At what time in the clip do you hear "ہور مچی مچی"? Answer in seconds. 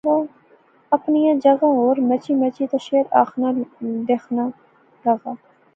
1.79-2.65